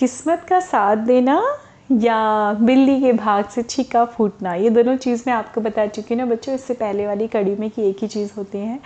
किस्मत 0.00 0.44
का 0.48 0.58
साथ 0.60 0.96
देना 0.96 1.34
या 1.92 2.52
बिल्ली 2.60 3.00
के 3.00 3.12
भाग 3.12 3.48
से 3.48 3.62
छीका 3.62 4.04
फूटना, 4.04 4.54
ये 4.54 4.70
दोनों 4.70 4.96
चीज़ 4.96 5.22
मैं 5.26 5.34
आपको 5.34 5.60
बता 5.60 5.86
चुकी 5.86 6.14
हूँ 6.14 6.18
ना 6.18 6.26
बच्चों, 6.26 6.54
इससे 6.54 6.74
पहले 6.74 7.06
वाली 7.06 7.26
कड़ी 7.28 7.54
में 7.56 7.68
कि 7.70 7.88
एक 7.88 7.96
ही 8.02 8.08
चीज़ 8.08 8.30
होती 8.36 8.58
है। 8.58 8.78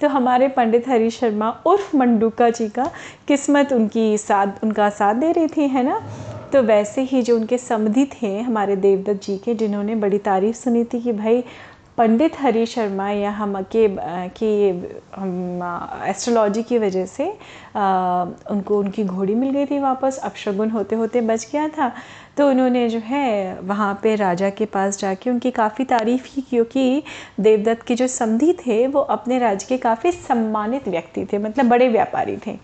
तो 0.00 0.08
हमारे 0.08 0.48
पंडित 0.48 0.88
हरी 0.88 1.10
शर्मा 1.10 1.50
उर्फ़ 1.66 1.96
मंडूका 1.96 2.48
जी 2.50 2.68
का 2.68 2.90
किस्मत 3.28 3.72
उनकी 3.72 4.18
साथ, 4.18 4.64
उनका 4.64 4.88
साथ 4.90 5.14
दे 5.14 5.32
रही 5.32 5.46
थी, 5.46 5.68
है 5.68 5.82
ना? 5.82 6.00
तो 6.52 6.62
वैसे 6.62 7.02
ही 7.02 7.22
जो 7.22 7.36
उनके 7.36 7.58
समधि 7.58 8.04
थे 8.14 8.38
हमारे 8.40 8.76
देवदत्त 8.76 9.22
जी 9.22 9.36
के, 9.38 9.54
जिन्होंने 9.54 9.94
बड़ी 9.94 10.18
तारीफ़ 10.18 10.56
सुनी 10.56 10.84
थी 10.84 11.00
कि 11.00 11.12
भाई 11.12 11.44
पंडित 11.98 12.38
हरी 12.40 12.64
शर्मा 12.66 13.10
या 13.10 13.30
हम 13.30 13.60
के 13.74 13.86
कि 14.38 14.46
एस्ट्रोलॉजी 16.10 16.62
की 16.62 16.78
वजह 16.78 17.06
से 17.06 17.26
आ, 17.76 18.24
उनको 18.50 18.78
उनकी 18.78 19.04
घोड़ी 19.04 19.34
मिल 19.34 19.50
गई 19.50 19.66
थी 19.66 19.78
वापस 19.78 20.18
अपशगुन 20.24 20.70
होते 20.70 20.96
होते 20.96 21.20
बच 21.20 21.48
गया 21.52 21.68
था। 21.68 21.90
तो 22.36 22.48
उन्होंने 22.50 22.88
जो 22.88 22.98
है 22.98 23.58
वहाँ 23.62 23.98
पे 24.02 24.14
राजा 24.14 24.50
के 24.50 24.64
पास 24.66 24.98
जाके 24.98 25.30
उनकी 25.30 25.50
काफ़ी 25.50 25.84
तारीफ़ 25.84 26.34
की 26.34 26.40
क्योंकि 26.40 27.02
देवदत्त 27.40 27.82
के 27.82 27.94
जो 27.94 28.06
समधी 28.06 28.52
थे 28.66 28.86
वो 28.86 29.00
अपने 29.00 29.38
राज्य 29.38 29.66
के 29.68 29.78
काफ़ी 29.78 30.12
सम्मानित 30.12 30.88
व्यक्ति 30.88 31.24
थे 31.32 31.38
मतलब 31.38 31.68
बड़े 31.68 31.88
व्यापारी 31.88 32.36
थे। 32.46 32.56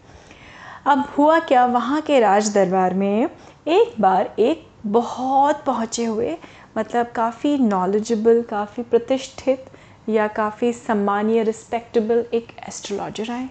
अब 0.86 1.04
हुआ 1.18 1.38
क्या 1.40 1.66
वहाँ 1.66 2.00
के 2.00 2.20
राज 2.20 2.52
दरबार 2.54 2.94
में 2.94 3.28
एक 3.68 4.00
बार 4.00 4.34
एक 4.38 4.66
बहुत 4.86 5.62
पहुँचे 5.64 6.04
हुए 6.04 6.36
मतलब 6.78 7.06
काफ़ी 7.06 7.58
नॉलेजेबल 7.58 8.42
काफ़ी 8.42 8.82
प्रतिष्ठित 8.82 9.64
या 10.08 10.26
काफ़ी 10.26 10.72
सम्मानीय 10.72 11.42
रिस्पेक्टेबल 11.42 12.24
एक 12.34 12.48
एस्ट्रोलॉजर 12.68 13.30
आए। 13.30 13.48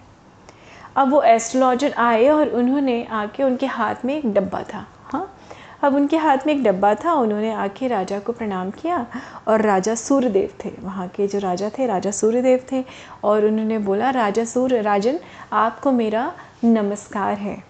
अब 0.96 1.10
वो 1.10 1.22
एस्ट्रोलॉजर 1.22 1.92
आए 1.92 2.28
और 2.28 2.48
उन्होंने 2.48 3.04
आके 3.04 3.42
उनके 3.42 3.66
हाथ 3.66 3.94
में 4.04 4.18
एक 4.18 4.34
डब्बा 4.34 4.62
था 4.62 4.86
हाँ? 5.04 5.34
अब 5.82 5.94
उनके 5.94 6.16
हाथ 6.16 6.38
में 6.46 6.54
एक 6.54 6.62
डब्बा 6.62 6.94
था, 6.94 7.12
उन्होंने 7.12 7.52
आके 7.52 7.88
राजा 7.88 8.18
को 8.18 8.32
प्रणाम 8.32 8.70
किया 8.70 9.06
और 9.48 9.62
राजा 9.62 9.94
सूर्यदेव 9.94 10.54
थे, 10.64 10.70
वहाँ 10.80 11.08
के 11.08 11.26
जो 11.26 11.38
राजा 11.38 11.70
थे, 11.78 11.86
राजा 11.86 12.10
सूर्यदेव 12.10 12.66
थे 12.72 12.84
और 13.24 13.44
उन्होंने 13.44 13.78
बोला, 13.78 14.10
राजा 14.10 14.44
सूर्य, 14.44 14.80
राजन, 14.80 15.18
आपको 15.52 15.92
मेरा 15.92 16.32
नमस्कार 16.64 17.34
है। 17.34 17.67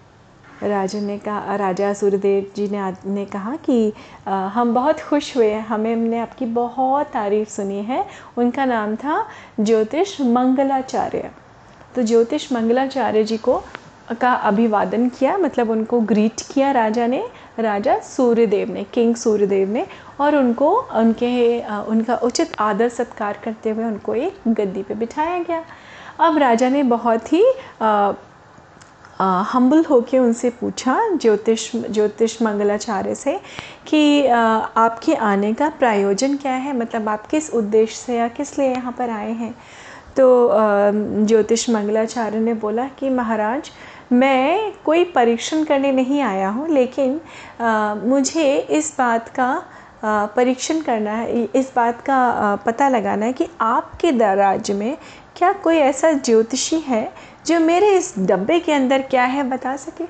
राजा 0.63 1.01
ने 1.01 1.19
कहा 1.19 1.57
राजा 1.57 1.93
सूर्यदेव 1.95 2.51
जी 2.57 2.69
ने 2.69 2.93
ने 3.07 3.25
कहा 3.25 3.57
कि 3.57 3.93
आ, 4.27 4.47
हम 4.49 4.75
बहुत 4.75 5.01
खुश 5.01 5.37
हुए 5.37 5.53
हमें 5.55 5.93
हमने 5.95 6.19
आपकी 6.19 6.47
बहुत 6.47 7.07
तारीफ़ 7.07 7.49
सुनी 7.49 7.83
है। 7.85 8.05
उनका 8.37 8.65
नाम 8.65 8.97
था 8.97 9.25
ज्योतिष 9.61 10.21
मंगलाचार्य। 10.21 11.31
तो 11.95 12.03
ज्योतिष 12.03 12.53
मंगलाचार्य 12.53 13.25
जी 13.25 13.37
को 13.37 13.63
का 14.21 14.33
अभिवादन 14.33 15.09
किया 15.09 15.37
मतलब 15.39 15.71
उनको 15.71 16.01
ग्रीट 16.01 16.41
किया 16.53 16.71
राजा 16.71 17.07
ने 17.07 17.23
राजा 17.59 17.99
सूर्यदेव 17.99 18.73
ने 18.73 18.85
किंग 18.85 19.15
सूर्यदेव 19.15 19.69
ने 19.69 19.87
और 20.21 20.37
उनको 20.37 20.71
उनके 20.95 21.61
उनका 21.87 22.17
उचित 22.17 22.53
आदर 22.61 22.89
सत्कार 22.89 23.39
करते 23.45 23.71
हुए 23.71 23.85
उनको 23.85 24.15
एक 24.15 24.39
गद्दी 24.49 24.83
पे 24.83 24.95
बिठाया 24.95 25.43
गया। 25.43 25.65
अब 26.21 26.39
राजा 26.39 26.69
ने 26.69 26.83
बहुत 26.83 27.33
ही 27.33 27.45
हम्बल 29.21 29.85
होके 29.85 30.19
उनसे 30.19 30.51
पूछा 30.51 30.99
ज्योतिष 31.13 31.71
ज्योतिष 31.77 32.41
मंगलाचार्य 32.43 33.15
से 33.15 33.39
कि 33.87 34.27
आपके 34.27 35.15
आने 35.15 35.53
का 35.55 35.69
प्रायोजन 35.79 36.37
क्या 36.37 36.53
है? 36.53 36.77
मतलब 36.77 37.09
आप 37.09 37.27
किस 37.27 37.51
उद्देश्य 37.55 37.97
से 37.97 38.17
या 38.17 38.29
किस 38.29 38.59
लिए 38.59 38.69
यहाँ 38.69 38.93
पर 38.99 39.11
आए 39.11 39.33
हैं? 39.33 39.55
तो 40.17 40.51
ज्योतिष 41.27 41.69
मंगलाचार्य 41.71 42.39
ने 42.41 42.55
बोला 42.55 42.85
कि 42.99 43.11
महाराज, 43.11 43.71
मैं 44.13 44.73
कोई 44.85 45.05
परीक्षण 45.15 45.65
करने 45.65 45.93
नहीं 45.93 46.21
आया 46.23 46.49
हूँ, 46.49 46.69
लेकिन 46.69 47.21
मुझे 48.09 48.57
इस 48.59 48.95
बात 48.99 49.29
का 49.39 49.63
परीक्षण 50.37 50.81
करना 50.81 51.11
है, 51.11 51.45
इस 51.45 51.73
बात 51.77 52.01
का 52.01 52.55
पता 52.67 52.89
लगाना 52.89 53.27
है 53.27 53.33
कि 53.33 53.47
आपके 53.61 54.11
राज्य 54.35 54.75
में 54.75 54.97
क्या 55.39 55.53
कोई 55.53 55.77
ऐसा 55.77 56.13
ज्योतिषी 56.13 56.77
है 56.77 57.13
जो 57.47 57.59
मेरे 57.61 57.91
इस 57.97 58.15
डब्बे 58.19 58.59
के 58.61 58.73
अंदर 58.73 59.03
क्या 59.03 59.25
है 59.25 59.43
बता 59.43 59.77
सके? 59.77 60.05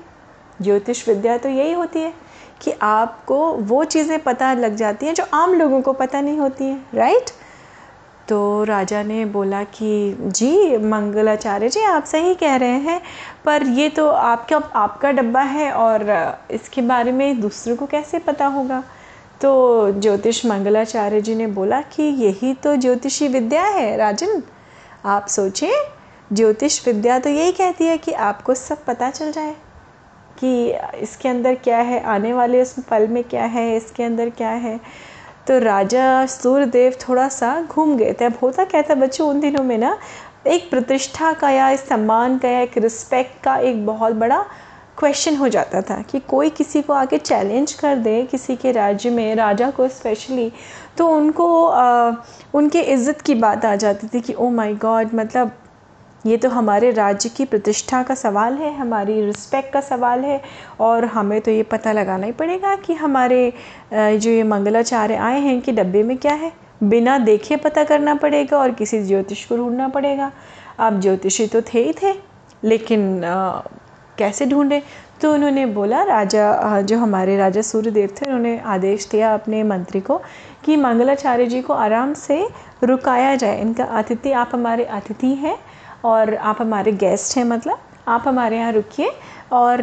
ज्योतिष 0.61 1.07
विद्या 1.09 1.37
तो 1.37 1.49
यही 1.49 1.73
होती 1.73 1.99
है 1.99 2.13
कि 2.61 2.71
आपको 2.81 3.51
वो 3.53 3.83
चीज़ें 3.83 4.19
पता 4.19 4.53
लग 4.53 4.75
जाती 4.75 5.05
हैं 5.05 5.13
जो 5.13 5.23
आम 5.33 5.53
लोगों 5.53 5.81
को 5.81 5.93
पता 5.93 6.21
नहीं 6.21 6.37
होती 6.37 6.65
हैं 6.65 6.85
राइट 6.93 7.29
तो 8.29 8.63
राजा 8.63 9.03
ने 9.03 9.25
बोला 9.25 9.63
कि, 9.63 10.17
जी, 10.21 10.77
मंगलाचार्य 10.77 11.69
जी, 11.69 11.81
आप 11.81 12.03
सही 12.03 12.35
कह 12.35 12.55
रहे 12.55 12.79
हैं, 12.79 13.01
पर 13.45 13.63
ये 13.63 13.89
तो 13.89 14.09
आपका 14.09 14.57
आपका 14.75 15.11
डब्बा 15.11 15.41
है 15.41 15.71
और 15.71 16.01
इसके 16.51 16.81
बारे 16.81 17.11
में 17.11 17.41
दूसरों 17.41 17.75
को 17.75 17.85
कैसे 17.85 18.19
पता 18.19 18.45
होगा? 18.45 18.83
तो 19.41 19.91
ज्योतिष 19.91 20.45
मंगलाचार्य 20.45 21.21
जी 21.21 21.35
ने 21.35 21.47
बोला 21.47 21.81
कि, 21.81 22.03
यही 22.03 22.53
तो 22.53 22.75
ज्योतिषी 22.75 23.27
विद्या 23.27 23.63
है, 23.63 23.97
राजन। 23.97 24.41
आप 25.05 25.27
सोचें, 25.27 25.71
ज्योतिष 26.31 26.85
विद्या 26.87 27.17
तो 27.19 27.29
यही 27.29 27.51
कहती 27.51 27.85
है 27.85 27.97
कि 27.97 28.11
आपको 28.13 28.53
सब 28.53 28.83
पता 28.85 29.09
चल 29.09 29.31
जाए 29.31 29.55
कि 30.39 30.71
इसके 31.01 31.29
अंदर 31.29 31.55
क्या 31.55 31.77
है, 31.77 32.01
आने 32.03 32.33
वाले 32.33 32.61
उस 32.61 32.73
पल 32.89 33.07
में 33.07 33.23
क्या 33.23 33.43
है, 33.43 33.75
इसके 33.77 34.03
अंदर 34.03 34.29
क्या 34.29 34.49
है। 34.49 34.79
तो 35.47 35.57
राजा 35.59 36.25
सूर्यदेव 36.25 36.95
थोड़ा 37.07 37.27
सा 37.29 37.61
घूम 37.61 37.95
गए 37.97 38.13
थे। 38.13 38.25
अब 38.25 38.33
होता 38.41 38.63
कहता 38.63 38.95
बच्चों, 38.95 39.29
उन 39.29 39.39
दिनों 39.39 39.63
में 39.63 39.77
ना 39.77 39.97
एक 40.47 40.69
प्रतिष्ठा 40.69 41.31
का 41.33 41.49
या 41.49 41.69
इस 41.69 41.87
सम्मान 41.89 42.37
का 42.37 42.49
या 42.49 42.59
एक 42.59 42.77
रिस्पेक्ट 42.77 43.43
का 43.43 43.57
एक 43.57 43.85
बहुत 43.85 44.13
बड़ा 44.15 44.45
क्वेश्चन 44.99 45.35
हो 45.35 45.47
जाता 45.47 45.81
था 45.81 46.01
कि 46.01 46.19
कोई 46.19 46.49
किसी 46.49 46.81
को 46.81 46.93
आके 46.93 47.17
चैलेंज 47.17 47.73
कर 47.73 47.95
दे 47.95 48.21
किसी 48.31 48.55
के 48.55 48.71
राज्य 48.71 49.09
में 49.09 49.35
राजा 49.35 49.69
को 49.71 49.87
स्पेशली 49.87 50.51
तो 50.97 51.07
उनको 51.07 51.65
आ, 51.65 52.11
उनके 52.53 52.81
इज़्ज़त 52.83 53.21
की 53.21 53.35
बात 53.35 53.65
आ 53.65 53.75
जाती 53.75 54.07
थी 54.07 54.21
कि 54.21 54.33
ओ 54.33 54.49
माय 54.49 54.73
गॉड 54.75 55.13
मतलब 55.15 55.51
ये 56.25 56.37
तो 56.37 56.49
हमारे 56.49 56.89
राज्य 56.91 57.29
की 57.29 57.45
प्रतिष्ठा 57.45 58.01
का 58.03 58.15
सवाल 58.15 58.53
है 58.53 58.73
हमारी 58.75 59.21
रिस्पेक्ट 59.25 59.71
का 59.73 59.81
सवाल 59.81 60.19
है 60.19 60.41
और 60.79 61.05
हमें 61.05 61.39
तो 61.41 61.51
ये 61.51 61.63
पता 61.63 61.91
लगाना 61.91 62.25
ही 62.25 62.31
पड़ेगा 62.31 62.75
कि 62.75 62.93
हमारे 62.93 63.53
जो 63.93 64.29
ये 64.29 64.43
मंगलाचार्य 64.43 65.15
आए 65.17 65.39
हैं 65.39 65.59
कि 65.61 65.71
डब्बे 65.71 66.03
में 66.03 66.17
क्या 66.17 66.33
है। 66.33 66.51
बिना 66.83 67.17
देखे 67.19 67.55
पता 67.55 67.83
करना 67.83 68.15
पड़ेगा 68.15 68.57
और 68.57 68.71
किसी 68.71 69.01
ज्योतिष 69.03 69.45
को 69.45 69.57
ढूंढना 69.57 69.87
पड़ेगा। 69.87 70.31
आप 70.79 70.99
ज्योतिषी 71.01 71.47
तो 71.47 71.61
थे 71.63 71.83
ही 71.83 71.93
थे 72.01 72.13
लेकिन 72.63 73.21
कैसे 74.19 74.45
ढूंढें? 74.45 74.81
तो 75.21 75.33
उन्होंने 75.33 75.65
बोला, 75.65 76.03
राजा 76.03 76.81
जो 76.81 76.97
हमारे 76.97 77.37
राजा 77.37 77.61
सूर्यदेव 77.61 78.09
थे, 78.11 78.25
उन्होंने 78.25 78.57
आदेश 78.67 79.07
दिया 79.11 79.33
अपने 79.33 79.63
मंत्री 79.63 79.99
को 80.01 80.21
कि 80.65 80.75
मंगलाचार्य 80.77 81.45
जी 81.45 81.61
को 81.61 81.73
आराम 81.75 82.13
से 82.15 82.47
रुकाया 82.83 83.35
जाए। 83.35 83.59
इनका 83.61 83.83
अतिथि 83.97 84.31
आप 84.33 84.49
हमारे 84.53 84.85
अतिथि 84.85 85.33
हैं 85.35 85.57
और 86.05 86.33
आप 86.35 86.61
हमारे 86.61 86.91
गेस्ट 86.93 87.37
हैं 87.37 87.45
मतलब 87.45 87.79
आप 88.07 88.23
हमारे 88.27 88.57
यहाँ 88.57 88.71
रुकिए। 88.71 89.11
और 89.51 89.81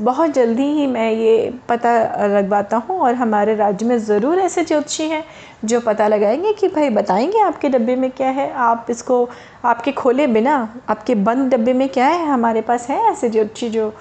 बहुत 0.00 0.30
जल्दी 0.30 0.66
ही 0.72 0.86
मैं 0.86 1.10
ये 1.12 1.52
पता 1.68 2.26
लगवाता 2.28 2.76
हूँ 2.78 2.98
और 3.00 3.14
हमारे 3.14 3.54
राज्य 3.54 3.86
में 3.86 3.96
ज़रूर 3.98 4.38
ऐसे 4.38 4.64
ज्योतिषी 4.64 5.04
हैं 5.04 5.24
जो 5.64 5.80
पता 5.80 6.06
लगाएँगे 6.08 6.52
कि 6.52 6.68
भाई 6.68 6.90
बताएँगे 6.90 7.40
आपके 7.40 7.68
डब्बे 7.68 7.96
में 7.96 8.10
क्या 8.10 8.28
है। 8.30 8.50
आप 8.52 8.86
इसको, 8.90 9.28
आपके 9.64 9.92
खोले 9.92 10.26
बिना, 10.26 10.56
आपके 10.88 11.14
बंद 11.14 11.54
डब्बे 11.54 11.72
में 11.72 11.88
क्या 11.88 12.06
है? 12.06 12.26
हमारे 12.26 12.60
पास 12.60 12.88
है 12.90 13.00
ऐसे 13.10 13.30
ज्योतिषी 13.30 13.68
जो 13.68 13.92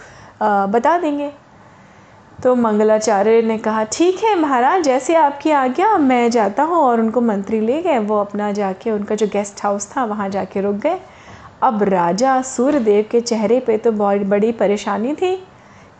बता 0.43 0.97
देंगे। 0.97 1.31
तो 2.43 2.53
मंगलाचार्य 2.55 3.41
ने 3.41 3.57
कहा, 3.57 3.83
ठीक 3.83 4.23
है 4.23 4.35
महाराज, 4.39 4.83
जैसे 4.83 5.15
आपकी 5.15 5.51
आज्ञा, 5.51 5.97
मैं 5.97 6.29
जाता 6.31 6.63
हूँ 6.63 6.77
और 6.77 6.99
उनको 6.99 7.21
मंत्री 7.21 7.59
ले 7.59 7.81
गए। 7.81 7.97
वो 7.99 8.19
अपना 8.19 8.51
जाके, 8.51 8.91
उनका 8.91 9.15
जो 9.15 9.27
गेस्ट 9.27 9.63
हाउस 9.63 9.91
था, 9.91 10.03
वहाँ 10.05 10.29
जाके 10.29 10.61
रुक 10.61 10.75
गए। 10.75 10.99
अब 11.63 11.83
राजा 11.83 12.41
सूर्यदेव 12.41 13.05
के 13.11 13.19
चेहरे 13.21 13.59
पे 13.59 13.77
तो 13.77 13.91
बहुत 13.91 14.21
बड़ी 14.21 14.51
परेशानी 14.51 15.13
थी 15.13 15.35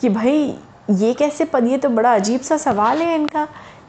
कि 0.02 0.10
भाई, 0.10 0.56
ये 0.90 1.14
कैसे 1.14 1.46
पद 1.46 1.68
ये 1.68 1.78
तो 1.78 1.90
बड़ा 1.90 2.14
अजीब 2.16 2.42
सा 2.42 2.58
सवाल 2.58 3.02
है 3.02 3.16
इनका 3.16 3.46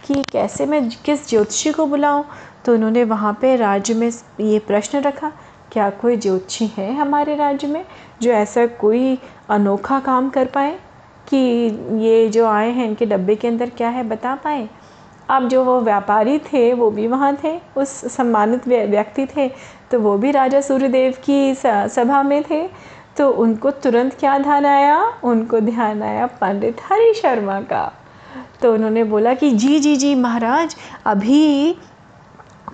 कि 0.07 0.23
कैसे 0.33 0.67
मैं 0.67 0.89
किस 1.05 1.29
ज्योतिषी 1.29 1.73
को 1.73 1.87
बुलाऊं? 1.87 2.25
तो 2.65 2.75
उन्होंने 2.75 3.05
वहाँ 3.05 3.39
पे 3.41 3.55
राज्य 3.57 3.95
में 3.95 4.11
ये 4.41 4.59
प्रश्न 4.59 5.01
रखा, 5.01 5.33
क्या 5.73 5.91
कोई 5.91 6.17
ज्योतिषी 6.17 6.67
है 6.77 6.93
हमारे 6.95 7.35
राज्य 7.37 7.67
में 7.67 7.85
जो 8.23 8.31
ऐसा 8.31 8.67
कोई 8.67 9.19
अनोखा 9.51 10.01
काम 10.01 10.31
कर 10.31 10.47
पाए? 10.47 10.79
कि 11.29 11.37
ये 12.05 12.29
जो 12.29 12.47
आए 12.47 12.71
हैं, 12.71 12.87
इनके 12.87 13.07
डब्बे 13.07 13.35
के 13.35 13.49
अंदर 13.49 13.71
क्या 13.71 13.89
है 13.89 14.03
बता 14.03 14.35
पाए? 14.35 14.69
अब 15.29 15.49
जो 15.49 15.65
वो 15.65 15.81
व्यापारी 15.81 16.39
थे, 16.39 16.73
वो 16.73 16.91
भी 16.91 17.07
वहाँ 17.07 17.37
थे। 17.45 17.59
उस 17.77 17.91
सम्मानित 18.15 18.69
व्यक्ति 18.69 19.27
थे 19.27 19.49
तो 19.91 20.01
वो 20.01 20.17
भी 20.19 20.31
राजा 20.31 20.61
सूर्यदेव 20.61 21.15
की 21.25 21.55
सभा 21.57 22.23
में 22.23 22.43
थे। 22.43 22.69
तो 23.17 23.31
उनको 23.33 23.71
तुरंत 23.71 24.15
क्या 24.15 24.39
ध्यान 24.39 24.67
आया? 24.67 25.13
उनको 25.25 25.61
ध्यान 25.61 26.03
आया 26.03 26.27
पंडित 26.27 26.81
हरि 26.91 27.13
शर्मा 27.15 27.61
का। 27.61 27.93
तो 28.63 28.73
उन्होंने 28.75 29.05
बोला 29.05 29.35
कि, 29.35 29.51
जी 29.51 29.79
जी 29.81 29.97
जी, 29.97 30.15
महाराज, 30.15 30.77
अभी 31.07 31.77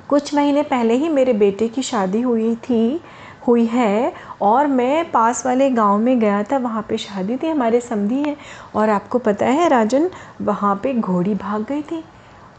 कुछ 0.08 0.34
महीने 0.34 0.62
पहले 0.62 0.94
ही 0.94 1.08
मेरे 1.08 1.32
बेटे 1.32 1.68
की 1.68 1.82
शादी 1.82 2.20
हुई 2.20 2.54
थी, 2.54 3.00
हुई 3.48 3.64
है, 3.66 4.12
और 4.40 4.66
मैं 4.66 5.10
पास 5.10 5.46
वाले 5.46 5.70
गाँव 5.70 5.98
में 5.98 6.18
गया 6.20 6.42
था, 6.42 6.58
वहाँ 6.58 6.86
पे 6.88 6.98
शादी 6.98 7.36
थी, 7.36 7.48
हमारे 7.48 7.80
समधी 7.80 8.22
हैं, 8.22 8.36
और 8.74 8.90
आपको 8.90 9.18
पता 9.18 9.46
है 9.46 9.68
राजन, 9.68 10.10
वहाँ 10.42 10.80
पे 10.82 10.94
घोड़ी 10.94 11.34
भाग 11.34 11.64
गई 11.68 11.82
थी। 11.82 12.04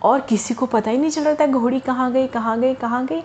और 0.06 0.22
किसी 0.22 0.54
को 0.54 0.66
पता 0.68 0.92
ही 0.92 0.98
नहीं 0.98 1.10
चल 1.12 1.24
रहा 1.24 1.36
था, 1.36 1.46
घोड़ी 1.48 1.80
कहाँ 1.82 2.12
गई 2.14 2.28
कहाँ 2.28 2.60
गई 2.60 2.74
कहाँ 2.76 3.06
गई। 3.06 3.24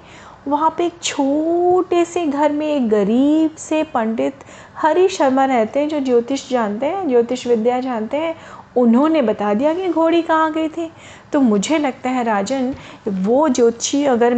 वहाँ 0.48 0.74
पे 0.78 0.84
एक 0.86 0.92
छोटे 1.02 2.04
से 2.04 2.24
घर 2.26 2.52
में 2.52 2.66
एक 2.66 2.88
गरीब 2.88 3.56
से 3.58 3.82
पंडित 3.84 4.44
हरी 4.76 5.08
शर्मा 5.08 5.44
रहते 5.44 5.80
हैं, 5.80 5.88
जो 5.88 6.00
ज्योतिष 6.00 6.48
जानते 6.50 6.86
हैं, 6.86 7.08
ज्योतिष 7.08 7.46
विद्या 7.46 7.80
जानते 7.80 8.16
हैं। 8.16 8.34
उन्होंने 8.76 9.22
बता 9.22 9.52
दिया 9.54 9.74
कि 9.74 9.88
घोड़ी 9.88 10.22
कहाँ 10.22 10.52
गई 10.52 10.68
थी। 10.68 10.90
तो 11.32 11.40
मुझे 11.40 11.78
लगता 11.78 12.10
है 12.10 12.24
राजन, 12.24 12.74
वो 13.08 13.48
ज्योतिषी 13.50 14.04
अगर 14.06 14.34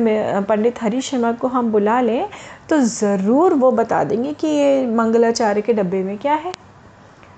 पंडित 0.48 0.82
हरी 0.82 1.00
शर्मा 1.00 1.32
को 1.32 1.48
हम 1.48 1.70
बुला 1.72 2.00
लें 2.00 2.28
तो 2.68 2.78
ज़रूर 2.80 3.54
वो 3.54 3.70
बता 3.72 4.02
देंगे 4.04 4.32
कि 4.32 4.46
ये 4.48 4.86
मंगलाचार्य 4.88 5.62
के 5.62 5.72
डब्बे 5.72 6.02
में 6.02 6.16
क्या 6.18 6.34
है। 6.34 6.52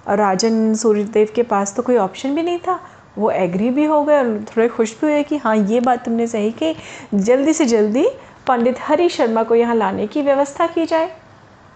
और 0.09 0.19
राजन 0.19 0.75
सूर्यदेव 0.75 1.29
के 1.35 1.43
पास 1.45 1.75
तो 1.77 1.83
कोई 1.83 1.97
ऑप्शन 1.99 2.35
भी 2.35 2.43
नहीं 2.43 2.59
था। 2.59 2.81
वो 3.17 3.31
एग्री 3.31 3.71
भी 3.71 3.85
हो 3.85 4.03
गए 4.05 4.19
और 4.19 4.45
थोड़े 4.47 4.69
खुश 4.69 4.93
भी 5.01 5.07
हुए 5.07 5.23
कि 5.23 5.37
हाँ 5.37 5.57
ये 5.57 5.81
बात 5.81 6.05
तुमने 6.05 6.27
सही 6.27 6.51
कि। 6.53 6.75
जल्दी 7.15 7.53
से 7.53 7.65
जल्दी 7.67 8.07
पंडित 8.47 8.81
हरी 8.81 9.09
शर्मा 9.09 9.43
को 9.43 9.55
यहाँ 9.55 9.75
लाने 9.75 10.07
की 10.07 10.23
व्यवस्था 10.23 10.67
की 10.67 10.87
जाए। 10.87 11.11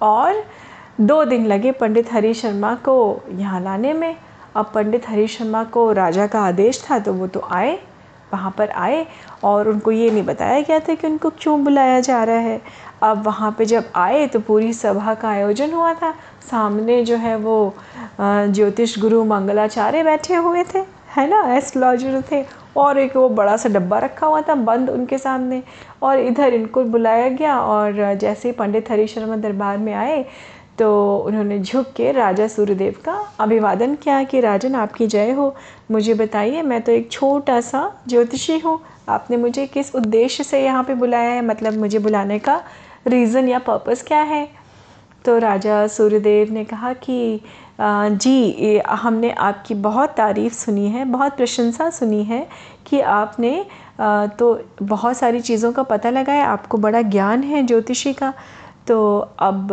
और 0.02 0.43
दो 1.00 1.25
दिन 1.25 1.46
लगे 1.46 1.73
पंडित 1.73 2.12
हरी 2.12 2.32
शर्मा 2.35 2.75
को 2.85 3.23
यहाँ 3.31 3.61
लाने 3.61 3.93
में। 3.93 4.14
अब 4.56 4.70
पंडित 4.75 5.08
हरी 5.08 5.26
शर्मा 5.29 5.62
को 5.64 5.90
राजा 5.93 6.26
का 6.26 6.40
आदेश 6.40 6.82
था 6.90 6.99
तो 6.99 7.12
वो 7.12 7.26
तो 7.26 7.40
आए, 7.43 7.79
वहाँ 8.32 8.55
पर 8.58 8.70
आए 8.70 9.06
और 9.44 9.69
उनको 9.69 9.93
ये 9.93 10.11
नहीं 10.11 10.23
बताया 10.23 10.61
गया 10.61 10.79
था 10.79 10.94
कि 10.94 11.06
उनको 11.06 11.31
क्यों 11.32 11.62
बुलाया 11.64 12.00
जा 12.00 12.23
रहा 12.25 12.38
है। 12.38 12.61
अब 13.02 13.23
वहाँ 13.23 13.55
पे 13.58 13.64
जब 13.64 13.90
आए 13.96 14.26
तो 14.26 14.40
पूरी 14.40 14.73
सभा 14.73 15.14
का 15.14 15.29
आयोजन 15.29 15.73
हुआ 15.73 15.93
था। 15.94 16.11
सामने 16.50 17.02
जो 17.05 17.17
है 17.17 17.37
वो 17.37 17.75
ज्योतिष 18.20 18.99
गुरु 18.99 19.25
मंगलाचार्य 19.25 20.02
बैठे 20.02 20.35
हुए 20.37 20.64
थे। 20.64 20.82
है 21.19 21.29
ना 21.29 21.43
एस्ट्रोलॉजर 21.56 22.23
थे, 22.32 22.44
और 22.76 22.99
एक 22.99 23.17
वो 23.17 23.29
बड़ा 23.31 23.56
सा 23.56 23.69
डब्बा 23.69 23.99
रखा 23.99 24.26
हुआ 24.26 24.41
था 24.41 24.55
बंद 24.55 24.91
उनके 24.91 25.19
सामने, 25.19 25.62
और 26.03 26.20
इधर 26.20 26.55
इनको 26.55 26.85
बुलाया 26.87 27.29
गया, 27.31 27.59
और 27.59 28.15
जैसे 28.15 28.49
ही 28.49 28.53
पंडित 28.55 28.91
हरी 28.91 29.06
शर्मा 29.06 29.37
दरबार 29.38 29.79
में 29.79 29.93
आए 29.94 30.25
तो 30.79 31.17
उन्होंने 31.19 31.59
झुक 31.59 31.87
के 31.97 32.11
राजा 32.12 32.47
सूर्यदेव 32.49 32.97
का 33.05 33.12
अभिवादन 33.41 33.94
किया 33.94 34.23
कि, 34.23 34.41
राजन, 34.41 34.75
आपकी 34.75 35.06
जय 35.06 35.31
हो, 35.31 35.55
मुझे 35.91 36.15
बताइए, 36.15 36.62
मैं 36.62 36.81
तो 36.82 36.93
एक 36.93 37.11
छोटा 37.12 37.61
सा 37.61 37.81
ज्योतिषी 38.09 38.59
हूँ, 38.59 38.79
आपने 39.09 39.37
मुझे 39.37 39.67
किस 39.67 39.94
उद्देश्य 39.94 40.44
से 40.44 40.62
यहाँ 40.64 40.82
पे 40.85 40.94
बुलाया 40.94 41.31
है 41.31 41.43
मतलब 41.43 41.79
मुझे 41.79 41.99
बुलाने 41.99 42.38
का 42.38 42.61
रीज़न 43.06 43.49
या 43.49 43.59
पर्पस 43.59 44.03
क्या 44.03 44.21
है? 44.23 44.49
तो 45.25 45.37
राजा 45.38 45.87
सूर्यदेव 45.88 46.53
ने 46.53 46.64
कहा 46.64 46.93
कि 46.94 47.41
जी 47.79 48.79
हमने 48.91 49.31
आपकी 49.31 49.75
बहुत 49.75 50.11
तारीफ़ 50.11 50.55
सुनी 50.55 50.89
है, 50.89 51.05
बहुत 51.05 51.37
प्रशंसा 51.37 51.89
सुनी 51.91 52.23
है 52.25 52.47
कि 52.87 53.01
आपने 53.01 53.65
तो 54.39 54.61
बहुत 54.83 55.17
सारी 55.17 55.41
चीज़ों 55.41 55.73
का 55.73 55.83
पता 55.83 56.11
लगाया 56.11 56.47
आपको 56.49 56.79
बड़ा 56.79 57.03
ज्ञान 57.03 57.43
है 57.43 57.63
ज्योतिषी 57.67 58.13
का। 58.13 58.33
तो 58.87 59.19
अब 59.39 59.69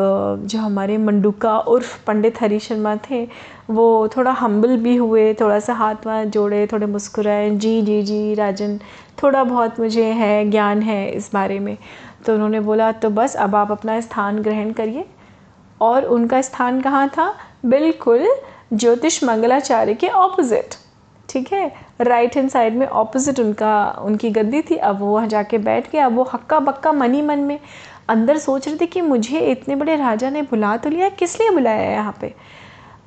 जो 0.45 0.59
हमारे 0.59 0.97
मंडूका 0.97 1.57
उर्फ़ 1.59 1.97
पंडित 2.07 2.41
हरी 2.41 2.59
शर्मा 2.59 2.95
थे, 3.09 3.23
वो 3.69 4.07
थोड़ा 4.15 4.31
हम्बल 4.31 4.77
भी 4.77 4.95
हुए, 4.95 5.33
थोड़ा 5.33 5.59
सा 5.59 5.73
हाथ 5.73 6.07
वाथ 6.07 6.25
जोड़े, 6.27 6.65
थोड़े 6.71 6.85
मुस्कुराए, 6.85 7.49
जी 7.51 7.81
जी 7.81 8.01
जी, 8.03 8.33
राजन, 8.33 8.77
थोड़ा 9.23 9.43
बहुत 9.43 9.79
मुझे 9.79 10.05
है, 10.13 10.49
ज्ञान 10.51 10.81
है 10.81 11.09
इस 11.09 11.29
बारे 11.33 11.59
में। 11.59 11.77
तो 12.25 12.33
उन्होंने 12.33 12.59
बोला 12.59 12.91
तो 12.91 13.09
बस 13.09 13.35
अब 13.35 13.55
आप 13.55 13.71
अपना 13.71 13.99
स्थान 14.01 14.41
ग्रहण 14.41 14.71
करिए। 14.73 15.05
और 15.81 16.05
उनका 16.05 16.41
स्थान 16.41 16.79
कहाँ 16.81 17.07
था? 17.09 17.33
बिल्कुल 17.65 18.27
ज्योतिष 18.73 19.23
मंगलाचार्य 19.23 19.93
के 19.93 20.07
ऑपोजिट 20.07 20.75
ठीक 21.29 21.51
है? 21.53 21.71
राइट 22.01 22.35
हैंड 22.35 22.49
साइड 22.49 22.75
में 22.75 22.85
ऑपोजिट 22.87 23.39
उनका, 23.39 23.89
उनकी 24.01 24.29
गद्दी 24.29 24.61
थी, 24.61 24.75
अब 24.75 24.99
वो 24.99 25.13
वहाँ 25.13 25.27
जाके 25.27 25.57
बैठ 25.57 25.91
गया, 25.91 26.05
अब 26.05 26.15
वो 26.15 26.23
हक्का 26.33 26.59
बक्का 26.59 26.91
मनी 26.91 27.21
मन 27.21 27.39
में 27.39 27.59
अंदर 28.09 28.37
सोच 28.37 28.67
रहे 28.67 28.77
थे 28.77 28.85
कि 28.85 29.01
मुझे 29.01 29.39
इतने 29.41 29.75
बड़े 29.75 29.95
राजा 29.95 30.29
ने 30.29 30.41
बुला 30.41 30.75
तो 30.77 30.89
लिया, 30.89 31.09
किस 31.09 31.39
लिए 31.39 31.49
बुलाया 31.49 31.79
है 31.79 31.93
यहाँ 31.93 32.11
पर 32.11 32.33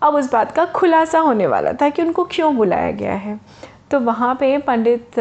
अब 0.02 0.14
उस 0.14 0.32
बात 0.32 0.52
का 0.52 0.64
खुलासा 0.64 1.19
होने 1.19 1.46
वाला 1.46 1.72
था 1.72 1.88
कि 1.88 2.02
उनको 2.02 2.25
क्यों 2.25 2.55
बुलाया 2.56 2.90
गया 2.90 3.14
है? 3.14 3.38
तो 3.90 3.99
वहाँ 4.00 4.35
पे 4.35 4.56
पंडित 4.58 5.19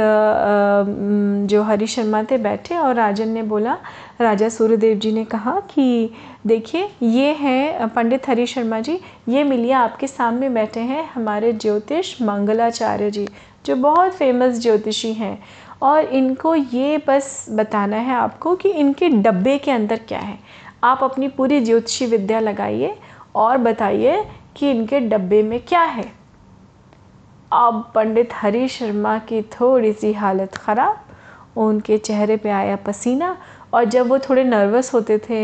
जो 1.49 1.61
हरी 1.63 1.87
शर्मा 1.87 2.21
थे 2.23 2.37
बैठे 2.37 2.75
और 2.77 2.95
राजन 2.95 3.29
ने 3.29 3.43
बोला, 3.43 3.77
राजा 4.21 4.49
सूर्यदेव 4.49 4.97
जी 4.99 5.11
ने 5.11 5.23
कहा 5.25 5.59
कि 5.69 6.09
देखिए, 6.47 6.89
ये 7.03 7.33
हैं 7.33 7.87
पंडित 7.89 8.27
हरी 8.29 8.45
शर्मा 8.47 8.79
जी, 8.79 8.99
ये 9.29 9.43
मिलिए 9.43 9.71
आपके 9.73 10.07
सामने 10.07 10.49
बैठे 10.49 10.79
हैं, 10.79 11.09
हमारे 11.09 11.53
ज्योतिष 11.53 12.21
मंगलाचार्य 12.21 13.09
जी, 13.11 13.27
जो 13.65 13.75
बहुत 13.75 14.11
फ़ेमस 14.11 14.61
ज्योतिषी 14.61 15.13
हैं। 15.13 15.37
और 15.81 16.03
इनको 16.03 16.53
ये 16.55 16.97
बस 17.07 17.45
बताना 17.49 17.97
है 17.97 18.15
आपको 18.15 18.55
कि 18.55 18.69
इनके 18.71 19.09
डब्बे 19.09 19.57
के 19.57 19.71
अंदर 19.71 19.99
क्या 20.07 20.19
है। 20.19 20.37
आप 20.83 21.03
अपनी 21.03 21.27
पूरी 21.27 21.59
ज्योतिषी 21.61 22.05
विद्या 22.05 22.39
लगाइए 22.39 22.95
और 23.35 23.57
बताइए 23.57 24.23
कि 24.57 24.71
इनके 24.71 24.99
डब्बे 24.99 25.41
में 25.43 25.59
क्या 25.59 25.81
है। 25.81 26.05
अब 27.51 27.91
पंडित 27.95 28.33
हरी 28.33 28.67
शर्मा 28.67 29.17
की 29.19 29.41
थोड़ी 29.51 29.91
सी 29.93 30.11
हालत 30.13 30.55
ख़राब। 30.55 31.03
उनके 31.57 31.97
चेहरे 31.97 32.37
पे 32.37 32.49
आया 32.49 32.75
पसीना 32.75 33.35
और 33.73 33.85
जब 33.85 34.07
वो 34.07 34.17
थोड़े 34.19 34.43
नर्वस 34.43 34.93
होते 34.93 35.17
थे 35.29 35.39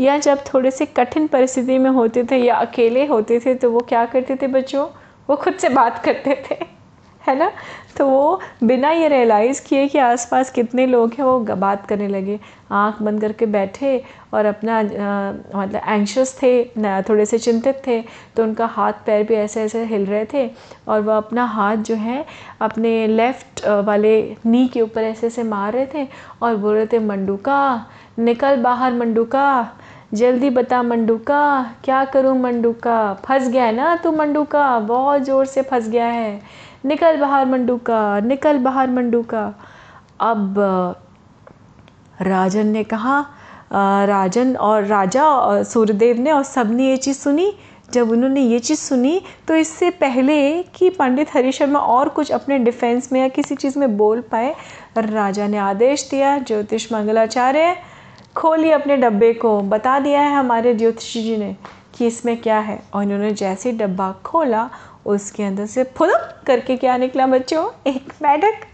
या 0.00 0.16
जब 0.18 0.44
थोड़े 0.46 0.70
से 0.70 0.86
कठिन 0.86 1.26
परिस्थिति 1.26 1.78
में 1.78 1.90
होते 1.90 2.24
थे 2.24 2.36
या 2.36 2.54
अकेले 2.56 3.06
होते 3.06 3.40
थे 3.40 3.54
तो 3.54 3.70
वो 3.70 3.80
क्या 3.80 4.04
करते 4.06 4.36
थे 4.36 4.46
बच्चों? 4.48 4.86
वो 5.28 5.36
खुद 5.36 5.54
से 5.54 5.68
बात 5.68 6.02
करते 6.04 6.42
थे। 6.50 6.75
है 7.28 7.38
ना? 7.38 7.50
तो 7.98 8.06
वो 8.08 8.40
बिना 8.64 8.90
ये 8.90 9.08
रियलाइज़ 9.08 9.62
किए 9.66 9.86
कि 9.88 9.98
आसपास 9.98 10.50
कितने 10.50 10.86
लोग 10.86 11.12
हैं, 11.12 11.24
वो 11.24 11.38
बात 11.40 11.86
करने 11.86 12.08
लगे। 12.08 12.38
आँख 12.72 13.00
बंद 13.02 13.20
करके 13.20 13.46
बैठे 13.46 14.02
और 14.34 14.46
अपना 14.46 14.80
मतलब 14.82 15.80
एंशस 15.88 16.36
थे 16.42 17.02
थोड़े 17.08 17.26
से 17.26 17.38
चिंतित 17.38 17.80
थे 17.86 18.00
तो 18.36 18.42
उनका 18.42 18.66
हाथ 18.68 18.92
पैर 19.06 19.22
भी 19.26 19.34
ऐसे 19.34 19.62
ऐसे 19.62 19.84
हिल 19.84 20.04
रहे 20.06 20.24
थे 20.32 20.48
और 20.88 21.00
वह 21.00 21.16
अपना 21.16 21.44
हाथ 21.46 21.76
जो 21.78 21.94
है, 21.96 22.24
अपने 22.60 23.06
लेफ़्ट 23.06 23.66
वाले 23.86 24.36
नी 24.46 24.66
के 24.68 24.80
ऊपर 24.80 25.04
ऐसे 25.04 25.26
ऐसे 25.26 25.42
मार 25.44 25.72
रहे 25.72 25.86
थे 25.94 26.06
और 26.42 26.56
बोल 26.56 26.74
रहे 26.74 26.86
थे, 26.86 26.98
मंडूका, 26.98 27.86
निकल 28.18 28.56
बाहर, 28.62 28.92
मंडूका, 28.94 29.46
जल्दी 30.14 30.50
बता, 30.50 30.82
मंडूका, 30.82 31.40
क्या 31.84 32.04
करूँ, 32.06 32.38
मंडूका? 32.40 33.14
फंस 33.24 33.48
गया 33.48 33.64
है 33.64 33.74
ना 33.76 33.94
तू, 33.96 34.12
मंडूका? 34.12 34.78
बहुत 34.80 35.22
ज़ोर 35.22 35.46
से 35.46 35.62
फंस 35.62 35.88
गया 35.88 36.06
है। 36.06 36.40
निकल 36.86 37.16
बाहर 37.16 37.46
मंडू 37.46 37.76
का, 37.76 38.20
निकल 38.20 38.58
बाहर 38.58 38.90
मंडू 38.90 39.22
का। 39.24 39.46
अब 40.20 40.54
राजन 42.20 42.66
ने 42.66 42.84
कहा 42.84 43.20
राजन 44.06 44.54
और 44.56 44.84
राजा 44.84 45.24
और 45.24 45.62
सूर्यदेव 45.64 46.20
ने 46.20 46.32
और 46.32 46.42
सबने 46.42 46.88
ये 46.88 46.96
चीज़ 46.96 47.16
सुनी। 47.16 47.52
जब 47.92 48.10
उन्होंने 48.10 48.40
ये 48.40 48.58
चीज़ 48.58 48.78
सुनी 48.78 49.20
तो 49.48 49.56
इससे 49.56 49.90
पहले 49.92 50.62
कि 50.74 50.88
पंडित 50.90 51.34
हरी 51.34 51.52
शर्मा 51.52 51.78
और 51.78 52.08
कुछ 52.08 52.30
अपने 52.32 52.58
डिफेंस 52.58 53.12
में 53.12 53.20
या 53.20 53.28
किसी 53.28 53.54
चीज़ 53.54 53.78
में 53.78 53.96
बोल 53.96 54.20
पाए, 54.22 54.54
राजा 54.96 55.46
ने 55.46 55.58
आदेश 55.58 56.08
दिया, 56.10 56.38
ज्योतिष 56.38 56.92
मंगलाचार्य 56.92 57.76
खोली 58.36 58.70
अपने 58.70 58.96
डब्बे 58.96 59.32
को। 59.32 59.60
बता 59.60 59.98
दिया 59.98 60.20
है 60.20 60.34
हमारे 60.34 60.74
ज्योतिषी 60.74 61.22
जी 61.22 61.36
ने 61.36 61.56
कि 61.94 62.06
इसमें 62.06 62.36
क्या 62.36 62.58
है। 62.58 62.82
और 62.94 63.02
इन्होंने 63.02 63.30
जैसे 63.32 63.72
डब्बा 63.72 64.10
खोला 64.24 64.68
उसके 65.06 65.42
अंदर 65.42 65.66
से 65.66 65.84
फुलक 65.84 66.42
करके 66.46 66.76
क्या 66.76 66.96
निकला 66.96 67.26
बच्चों? 67.26 67.70
एक 67.86 68.12
मेढक। 68.22 68.66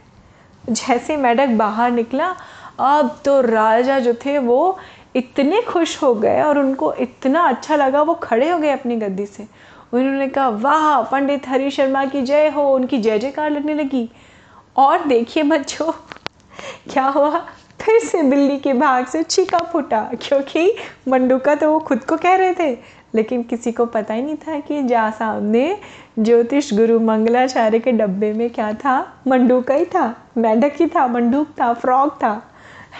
जैसे 0.70 1.16
मेढक 1.16 1.48
बाहर 1.48 1.90
निकला, 1.90 2.36
अब 2.78 3.18
तो 3.24 3.40
राजा 3.40 3.98
जो 3.98 4.14
थे 4.14 4.38
वो 4.38 4.78
इतने 5.16 5.62
खुश 5.62 6.02
हो 6.02 6.14
गए 6.14 6.42
और 6.42 6.58
उनको 6.58 6.92
इतना 6.92 7.40
अच्छा 7.40 7.76
लगा, 7.76 8.02
वो 8.02 8.14
खड़े 8.14 8.50
हो 8.50 8.58
गए 8.58 8.70
अपनी 8.70 8.96
गद्दी 8.96 9.26
से। 9.26 9.46
उन्होंने 9.92 10.28
कहा, 10.28 10.48
वाह, 10.48 11.02
पंडित 11.02 11.48
हरी 11.48 11.70
शर्मा 11.70 12.04
की 12.04 12.22
जय 12.22 12.48
हो, 12.48 12.74
उनकी 12.74 12.98
जय 12.98 13.18
जयकार 13.18 13.50
लगने 13.50 13.74
लगी। 13.74 14.10
और 14.76 15.04
देखिए 15.04 15.42
बच्चों, 15.42 15.92
क्या 16.92 17.04
हुआ? 17.04 17.46
फिर 17.80 17.98
से 18.00 18.22
बिल्ली 18.22 18.58
के 18.58 18.72
भाग 18.72 19.06
से 19.06 19.22
छीका 19.22 19.58
फूटा, 19.58 20.10
क्योंकि 20.22 20.74
मंडूका 21.08 21.54
तो 21.54 21.72
वो 21.72 21.78
खुद 21.78 22.04
को 22.04 22.16
कह 22.16 22.34
रहे 22.34 22.54
थे। 22.54 22.78
लेकिन 23.14 23.42
किसी 23.42 23.72
को 23.72 23.86
पता 23.86 24.14
ही 24.14 24.22
नहीं 24.22 24.36
था 24.38 24.58
कि 24.60 24.82
जा 24.82 25.10
सामने 25.10 25.76
ज्योतिष 26.18 26.72
गुरु 26.74 26.98
मंगलाचार्य 27.00 27.78
के 27.78 27.92
डब्बे 27.92 28.32
में 28.32 28.48
क्या 28.50 28.72
था? 28.74 28.96
मंडूका 29.28 29.74
ही 29.74 29.84
था, 29.86 30.14
मेढक 30.38 30.80
ही 30.80 30.86
था, 30.86 31.06
मंडूक 31.08 31.48
था 31.60 31.72
फ्रॉक 31.74 32.14
था, 32.22 32.40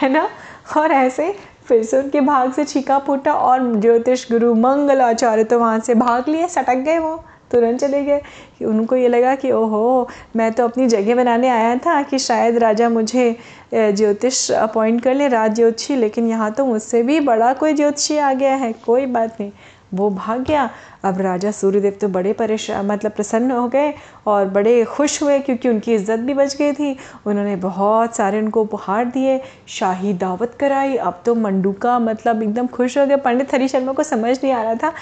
है 0.03 0.13
ना? 0.13 0.29
और 0.77 0.93
ऐसे 0.93 1.35
फिर 1.67 1.83
से 1.83 1.99
उनके 1.99 2.21
भाग 2.21 2.53
से 2.53 2.65
छीका 2.65 2.99
फूटा 2.99 3.33
और 3.33 3.75
ज्योतिष 3.81 4.31
गुरु 4.31 4.55
मंगलाचार्य 4.55 5.45
तो 5.45 5.59
वहाँ 5.59 5.79
से 5.81 5.95
भाग 5.95 6.29
लिए, 6.29 6.49
सटक 6.49 6.77
गए 6.77 6.99
वो, 6.99 7.17
तुरंत 7.51 7.81
चले 7.81 8.03
गए। 8.05 8.21
उनको 8.63 8.97
ये 8.97 9.09
लगा 9.09 9.35
कि 9.35 9.51
ओहो, 9.53 10.09
मैं 10.37 10.51
तो 10.53 10.65
अपनी 10.65 10.87
जगह 10.89 11.15
बनाने 11.15 11.49
आया 11.49 11.75
था 11.77 12.01
कि 12.03 12.19
शायद 12.19 12.59
राजा 12.59 12.89
मुझे 12.89 13.37
ज्योतिष 13.75 14.51
अपॉइंट 14.53 15.03
कर 15.03 15.15
ले 15.15 15.29
राज 15.29 15.55
ज्योतिषी 15.57 15.97
लेकिन 15.97 16.29
यहाँ 16.29 16.51
तो 16.53 16.65
मुझसे 16.67 17.03
भी 17.03 17.21
बड़ा 17.21 17.53
कोई 17.55 17.73
ज्योतिषी 17.75 18.19
आ 18.19 18.33
गया 18.33 18.55
है, 18.55 18.73
कोई 18.87 19.07
बात 19.07 19.41
नहीं। 19.41 19.51
वो 19.95 20.09
भाग 20.11 20.45
गया। 20.45 20.69
अब 21.05 21.21
राजा 21.21 21.51
सूर्यदेव 21.51 21.97
तो 22.01 22.09
बड़े 22.09 22.33
परेशान 22.33 22.87
मतलब 22.87 23.13
प्रसन्न 23.13 23.51
हो 23.51 23.67
गए 23.69 23.93
और 24.27 24.49
बड़े 24.49 24.85
खुश 24.85 25.23
हुए 25.23 25.39
क्योंकि 25.41 25.69
उनकी 25.69 25.95
इज़्ज़त 25.95 26.21
भी 26.21 26.35
बच 26.35 26.57
गई 26.57 26.73
थी। 26.73 26.97
उन्होंने 27.27 27.57
बहुत 27.57 28.17
सारे 28.17 28.39
उनको 28.39 28.63
उपहार 28.63 29.05
दिए, 29.07 29.41
शाही 29.69 30.13
दावत 30.15 30.57
कराई। 30.61 30.97
अब 30.97 31.23
तो 31.27 31.35
मंडूका 31.35 31.99
मतलब 31.99 32.43
एकदम 32.43 32.67
खुश 32.69 32.99
हो 32.99 33.07
गए 33.07 33.17
पंडित 33.17 33.55
हरी 33.55 33.69
शर्मा 33.69 33.93
को 33.93 34.03
समझ 34.03 34.39
नहीं 34.43 34.53
आ 34.53 34.63
रहा 34.63 34.75
था 34.75 34.93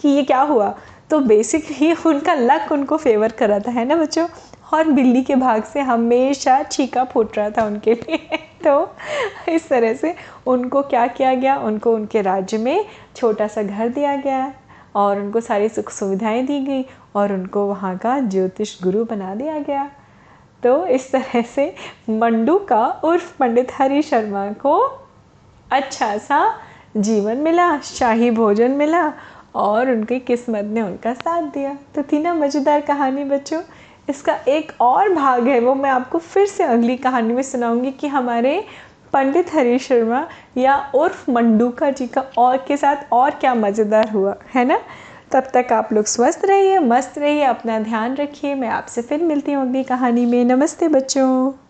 कि 0.00 0.08
ये 0.08 0.22
क्या 0.22 0.40
हुआ। 0.40 0.74
तो 1.10 1.18
बेसिकली 1.20 1.92
उनका 2.06 2.34
लक 2.34 2.72
उनको 2.72 2.96
फेवर 2.96 3.32
कर 3.32 3.60
था, 3.60 3.70
है 3.70 3.84
ना 3.84 3.96
बच्चों? 3.96 4.26
और 4.72 4.88
बिल्ली 4.88 5.22
के 5.22 5.34
भाग 5.34 5.64
से 5.64 5.80
हमेशा 5.80 6.62
छीका 6.62 7.04
फूट 7.04 7.38
रहा 7.38 7.50
था 7.50 7.64
उनके 7.64 7.94
लिए। 7.94 8.38
तो 8.64 8.96
इस 9.48 9.68
तरह 9.68 9.94
से 9.94 10.14
उनको 10.46 10.82
क्या 10.82 11.06
किया 11.06 11.34
गया? 11.34 11.56
उनको 11.58 11.94
उनके 11.94 12.22
राज्य 12.22 12.58
में 12.58 12.84
छोटा 13.16 13.46
सा 13.46 13.62
घर 13.62 13.88
दिया 13.88 14.16
गया 14.16 14.52
और 14.94 15.18
उनको 15.18 15.40
सारी 15.40 15.68
सुख 15.68 15.90
सुविधाएँ 15.90 16.46
दी 16.46 16.60
गई 16.60 16.84
और 17.14 17.32
उनको 17.32 17.66
वहाँ 17.66 17.96
का 17.98 18.20
ज्योतिष 18.20 18.82
गुरु 18.82 19.04
बना 19.04 19.34
दिया 19.34 19.58
गया। 19.58 19.90
तो 20.62 20.86
इस 20.86 21.12
तरह 21.12 21.42
से 21.42 21.74
मंडू 22.10 22.58
का 22.58 22.86
उर्फ़ 23.04 23.38
पंडित 23.38 23.72
हरि 23.74 24.02
शर्मा 24.02 24.52
को 24.52 24.98
अच्छा 25.70 26.18
सा 26.18 26.60
जीवन 26.96 27.36
मिला, 27.36 27.78
शाही 27.78 28.30
भोजन 28.30 28.70
मिला 28.70 29.12
और 29.54 29.90
उनकी 29.90 30.20
किस्मत 30.20 30.64
ने 30.64 30.82
उनका 30.82 31.14
साथ 31.14 31.42
दिया। 31.42 31.78
तो 31.94 32.02
थी 32.02 32.18
ना 32.18 32.34
मज़ेदार 32.34 32.80
कहानी 32.80 33.24
बच्चों। 33.24 33.62
इसका 34.12 34.38
एक 34.48 34.72
और 34.80 35.08
भाग 35.08 35.46
है, 35.46 35.60
वो 35.60 35.74
मैं 35.74 35.90
आपको 35.90 36.18
फिर 36.18 36.46
से 36.46 36.64
अगली 36.64 36.96
कहानी 36.96 37.34
में 37.34 37.42
सुनाऊँगी 37.42 37.90
कि 37.90 38.06
हमारे 38.06 38.64
पंडित 39.12 39.54
हरी 39.54 39.78
शर्मा 39.78 40.26
या 40.56 40.92
उर्फ़ 40.94 41.30
मंडूका 41.30 41.90
जी 41.90 42.06
का 42.06 42.20
और 42.38 42.56
के 42.56 42.76
साथ 42.76 42.96
और 43.12 43.30
क्या 43.30 43.54
मज़ेदार 43.54 44.10
हुआ, 44.10 44.36
है 44.54 44.64
ना? 44.64 44.78
तब 45.32 45.42
तक 45.54 45.72
आप 45.72 45.92
लोग 45.92 46.04
स्वस्थ 46.04 46.44
रहिए, 46.44 46.78
मस्त 46.78 47.18
रहिए, 47.18 47.42
अपना 47.42 47.78
ध्यान 47.80 48.14
रखिए। 48.14 48.54
मैं 48.54 48.68
आपसे 48.68 49.02
फिर 49.02 49.22
मिलती 49.22 49.52
हूँ 49.52 49.62
अगली 49.62 49.84
कहानी 49.84 50.26
में। 50.26 50.44
नमस्ते 50.44 50.88
बच्चों। 50.88 51.61